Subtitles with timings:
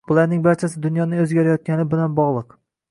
[0.09, 2.63] Bularning barchasi dunyoning oʻzgarayotgani bilan bogʻliq edi.